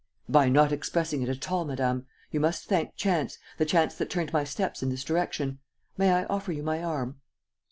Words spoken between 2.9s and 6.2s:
chance, the chance that turned my steps in this direction. May